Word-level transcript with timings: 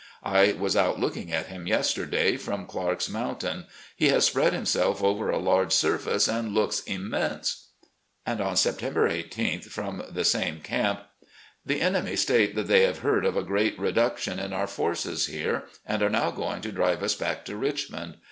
I 0.25 0.53
was 0.53 0.75
out 0.75 0.99
looking 0.99 1.31
at 1.31 1.45
him 1.45 1.67
yesterday, 1.67 2.35
from 2.35 2.65
Clarke's 2.65 3.07
Mountain. 3.07 3.67
He 3.95 4.07
has 4.09 4.25
spread 4.25 4.51
himself 4.51 5.03
over 5.03 5.29
a 5.29 5.37
large 5.37 5.71
surface 5.71 6.27
and 6.27 6.55
looks 6.55 6.79
immense... 6.85 7.67
And 8.25 8.41
on 8.41 8.57
September 8.57 9.07
i8th, 9.07 9.65
from 9.65 10.01
the 10.09 10.25
same 10.25 10.59
camp:"... 10.59 11.01
The 11.67 11.81
enemy 11.81 12.15
state 12.15 12.55
that 12.55 12.65
they 12.67 12.81
have 12.81 12.97
heard 13.05 13.25
of 13.27 13.37
a 13.37 13.43
great 13.43 13.77
reduction 13.79 14.39
in 14.39 14.53
our 14.53 14.65
forces 14.65 15.27
here, 15.27 15.65
and 15.85 16.01
are 16.01 16.09
now 16.09 16.31
going 16.31 16.61
to 16.63 16.71
drive 16.71 17.03
us 17.03 17.13
back 17.13 17.45
to 17.45 17.55
Richmond. 17.55 18.17